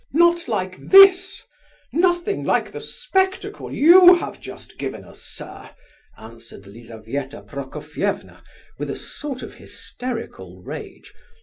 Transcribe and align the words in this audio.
"Not 0.13 0.47
like 0.47 0.77
this! 0.89 1.43
Nothing 1.93 2.43
like 2.43 2.71
the 2.71 2.81
spectacle 2.81 3.71
you 3.71 4.15
have 4.15 4.39
just 4.41 4.79
given 4.79 5.05
us, 5.05 5.21
sir," 5.21 5.69
answered 6.17 6.65
Lizabetha 6.65 7.43
Prokofievna, 7.43 8.41
with 8.79 8.89
a 8.89 8.97
sort 8.97 9.43
of 9.43 9.53
hysterical 9.53 10.59
rage. 10.63 11.13